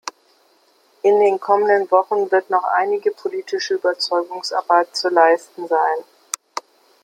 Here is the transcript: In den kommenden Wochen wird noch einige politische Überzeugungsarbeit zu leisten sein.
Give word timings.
In 1.03 1.19
den 1.19 1.39
kommenden 1.39 1.91
Wochen 1.91 2.31
wird 2.31 2.49
noch 2.49 2.63
einige 2.63 3.11
politische 3.11 3.75
Überzeugungsarbeit 3.75 4.95
zu 4.95 5.09
leisten 5.09 5.67
sein. 5.67 6.03